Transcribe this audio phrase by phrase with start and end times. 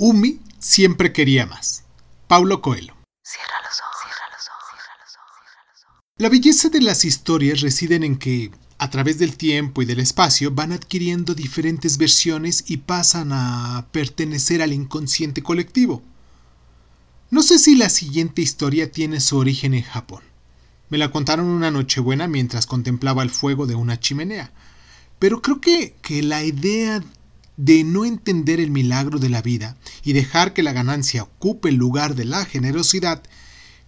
[0.00, 1.82] Umi siempre quería más.
[2.28, 2.94] Paulo Coelho.
[3.24, 6.00] Cierra los ojos, cierra los ojos, cierra los ojos, cierra los ojos.
[6.18, 10.52] La belleza de las historias reside en que, a través del tiempo y del espacio,
[10.52, 16.00] van adquiriendo diferentes versiones y pasan a pertenecer al inconsciente colectivo.
[17.30, 20.22] No sé si la siguiente historia tiene su origen en Japón.
[20.90, 24.52] Me la contaron una nochebuena mientras contemplaba el fuego de una chimenea.
[25.18, 27.02] Pero creo que, que la idea
[27.58, 31.74] de no entender el milagro de la vida y dejar que la ganancia ocupe el
[31.74, 33.22] lugar de la generosidad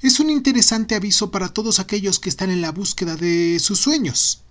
[0.02, 4.42] es un interesante aviso para todos aquellos que están en la búsqueda de sus sueños.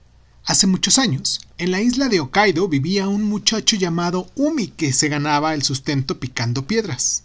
[0.45, 5.09] Hace muchos años, en la isla de Hokkaido vivía un muchacho llamado Umi que se
[5.09, 7.23] ganaba el sustento picando piedras.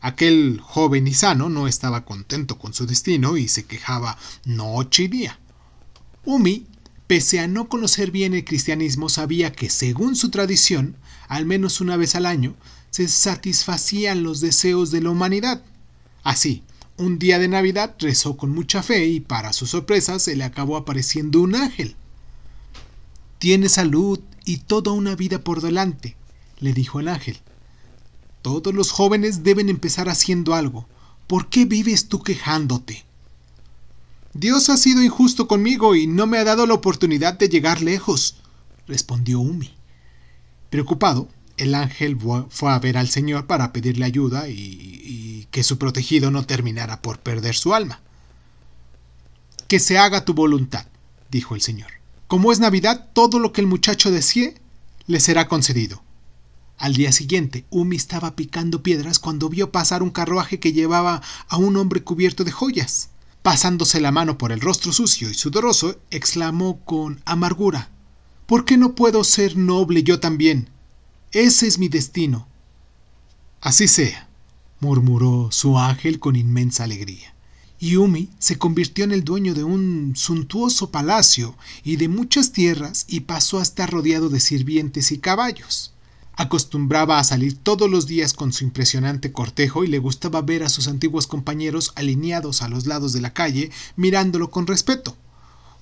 [0.00, 5.08] Aquel joven y sano no estaba contento con su destino y se quejaba noche y
[5.08, 5.38] día.
[6.24, 6.66] Umi
[7.06, 10.96] Pese a no conocer bien el cristianismo, sabía que, según su tradición,
[11.28, 12.54] al menos una vez al año,
[12.90, 15.62] se satisfacían los deseos de la humanidad.
[16.22, 16.62] Así,
[16.96, 20.76] un día de Navidad rezó con mucha fe y, para su sorpresa, se le acabó
[20.76, 21.96] apareciendo un ángel.
[23.38, 26.16] Tiene salud y toda una vida por delante,
[26.58, 27.36] le dijo el ángel.
[28.40, 30.86] Todos los jóvenes deben empezar haciendo algo.
[31.26, 33.04] ¿Por qué vives tú quejándote?
[34.34, 38.34] Dios ha sido injusto conmigo y no me ha dado la oportunidad de llegar lejos,
[38.88, 39.72] respondió Umi.
[40.70, 42.18] Preocupado, el ángel
[42.50, 47.20] fue a ver al Señor para pedirle ayuda y, que su protegido no terminara por
[47.20, 48.00] perder su alma.
[49.68, 50.86] Que se haga tu voluntad,
[51.30, 51.92] dijo el Señor.
[52.26, 54.60] Como es Navidad, todo lo que el muchacho desee
[55.06, 56.02] le será concedido.
[56.76, 61.56] Al día siguiente, Umi estaba picando piedras cuando vio pasar un carruaje que llevaba a
[61.56, 63.10] un hombre cubierto de joyas.
[63.44, 67.90] Pasándose la mano por el rostro sucio y sudoroso, exclamó con amargura
[68.46, 70.70] ¿Por qué no puedo ser noble yo también?
[71.30, 72.48] Ese es mi destino.
[73.60, 74.30] Así sea,
[74.80, 77.34] murmuró su ángel con inmensa alegría.
[77.78, 83.20] Yumi se convirtió en el dueño de un suntuoso palacio y de muchas tierras y
[83.20, 85.93] pasó a estar rodeado de sirvientes y caballos.
[86.36, 90.68] Acostumbraba a salir todos los días con su impresionante cortejo y le gustaba ver a
[90.68, 95.16] sus antiguos compañeros alineados a los lados de la calle, mirándolo con respeto.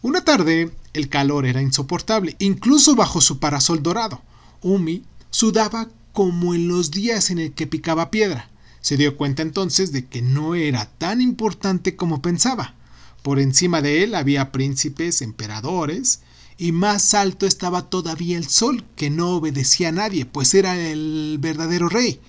[0.03, 4.21] Una tarde el calor era insoportable, incluso bajo su parasol dorado.
[4.61, 8.51] Umi sudaba como en los días en el que picaba piedra.
[8.81, 12.75] Se dio cuenta entonces de que no era tan importante como pensaba.
[13.23, 16.21] Por encima de él había príncipes, emperadores,
[16.59, 21.37] y más alto estaba todavía el sol, que no obedecía a nadie, pues era el
[21.41, 22.21] verdadero rey.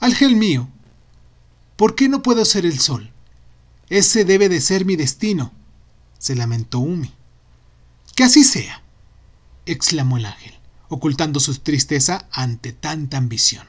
[0.00, 0.68] Ángel mío,
[1.76, 3.12] ¿por qué no puedo ser el sol?
[3.88, 5.52] Ese debe de ser mi destino,
[6.18, 7.12] se lamentó Umi.
[8.14, 8.82] Que así sea,
[9.66, 10.54] exclamó el ángel,
[10.88, 13.66] ocultando su tristeza ante tanta ambición.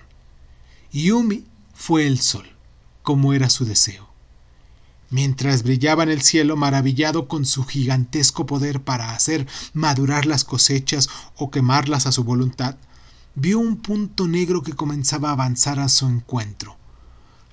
[0.92, 2.50] Y Umi fue el sol,
[3.02, 4.13] como era su deseo
[5.14, 11.08] mientras brillaba en el cielo maravillado con su gigantesco poder para hacer madurar las cosechas
[11.38, 12.78] o quemarlas a su voluntad,
[13.36, 16.78] vio un punto negro que comenzaba a avanzar a su encuentro.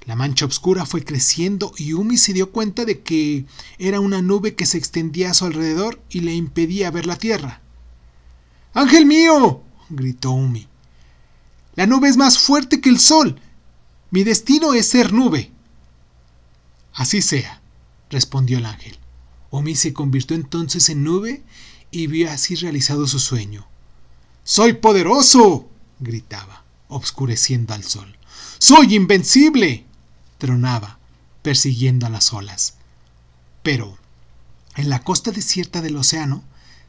[0.06, 3.44] La mancha oscura fue creciendo y Umi se dio cuenta de que
[3.78, 7.60] era una nube que se extendía a su alrededor y le impedía ver la tierra.
[8.72, 9.60] ¡Ángel mío!
[9.90, 10.66] gritó Umi.
[11.74, 13.38] La nube es más fuerte que el sol.
[14.10, 15.52] Mi destino es ser nube.
[16.94, 17.60] Así sea,
[18.10, 18.98] respondió el ángel.
[19.50, 21.42] Omi se convirtió entonces en nube
[21.90, 23.66] y vio así realizado su sueño.
[24.44, 25.68] ¡Soy poderoso!
[25.98, 28.16] gritaba, obscureciendo al sol.
[28.58, 29.84] ¡Soy invencible!
[30.38, 30.98] tronaba,
[31.42, 32.74] persiguiendo a las olas.
[33.62, 33.98] Pero,
[34.76, 36.42] en la costa desierta del océano,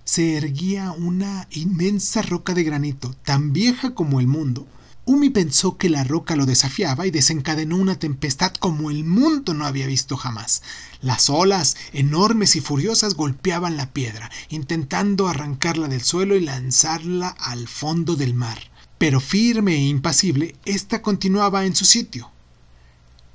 [0.03, 4.67] se erguía una inmensa roca de granito, tan vieja como el mundo,
[5.05, 9.65] Umi pensó que la roca lo desafiaba y desencadenó una tempestad como el mundo no
[9.65, 10.61] había visto jamás.
[11.01, 17.67] Las olas, enormes y furiosas, golpeaban la piedra, intentando arrancarla del suelo y lanzarla al
[17.67, 18.59] fondo del mar.
[18.99, 22.29] Pero firme e impasible, ésta continuaba en su sitio.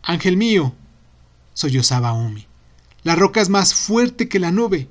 [0.03, 0.73] Ángel mío,
[1.53, 2.47] sollozaba Umi,
[3.03, 4.89] la roca es más fuerte que la nube.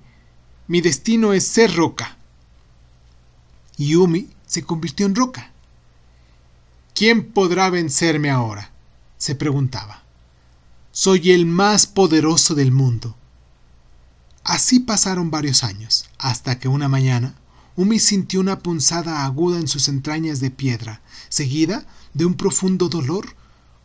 [0.67, 2.17] Mi destino es ser roca.
[3.77, 5.51] Y Umi se convirtió en roca.
[6.95, 8.71] ¿Quién podrá vencerme ahora?
[9.17, 10.03] se preguntaba.
[10.93, 13.17] Soy el más poderoso del mundo.
[14.45, 17.35] Así pasaron varios años, hasta que una mañana
[17.75, 23.35] Umi sintió una punzada aguda en sus entrañas de piedra, seguida de un profundo dolor,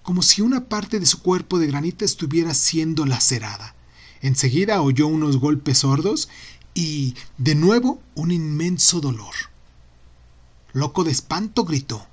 [0.04, 3.74] como si una parte de su cuerpo de granito estuviera siendo lacerada.
[4.20, 6.28] Enseguida oyó unos golpes sordos
[6.74, 9.34] y, de nuevo, un inmenso dolor.
[10.72, 12.06] Loco de espanto, gritó.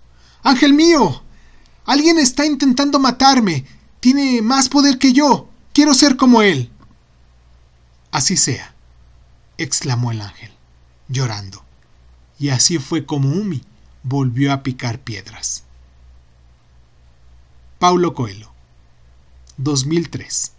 [0.47, 1.23] Ángel mío,
[1.88, 3.65] Alguien está intentando matarme.
[4.01, 5.49] Tiene más poder que yo.
[5.73, 6.69] Quiero ser como él.
[8.11, 8.75] Así sea,
[9.57, 10.51] exclamó el ángel,
[11.07, 11.63] llorando.
[12.39, 13.63] Y así fue como Umi
[14.03, 15.63] volvió a picar piedras.
[17.79, 18.51] Paulo Coelho,
[19.55, 20.53] 2003